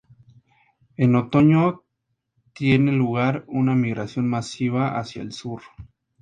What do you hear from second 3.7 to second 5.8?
migración masiva hacia el sur.